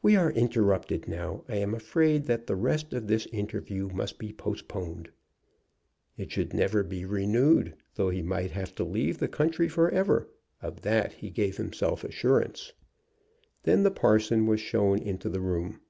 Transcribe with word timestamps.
"We 0.00 0.16
are 0.16 0.32
interrupted 0.32 1.08
now. 1.08 1.44
I 1.46 1.56
am 1.56 1.74
afraid 1.74 2.24
that 2.24 2.46
the 2.46 2.56
rest 2.56 2.94
of 2.94 3.06
this 3.06 3.26
interview 3.26 3.88
must 3.92 4.18
be 4.18 4.32
postponed." 4.32 5.10
It 6.16 6.30
should 6.32 6.54
never 6.54 6.82
be 6.82 7.04
renewed, 7.04 7.76
though 7.94 8.08
he 8.08 8.22
might 8.22 8.52
have 8.52 8.74
to 8.76 8.84
leave 8.84 9.18
the 9.18 9.28
country 9.28 9.68
forever. 9.68 10.26
Of 10.62 10.80
that 10.80 11.12
he 11.12 11.28
gave 11.28 11.58
himself 11.58 12.02
assurance. 12.02 12.72
Then 13.64 13.82
the 13.82 13.90
parson 13.90 14.46
was 14.46 14.60
shown 14.62 15.00
into 15.00 15.28
the 15.28 15.42
room. 15.42 15.80